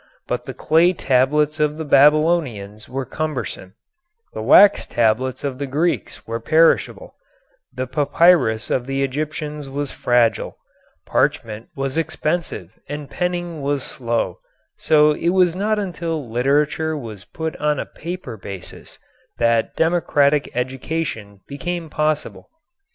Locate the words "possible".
21.91-22.49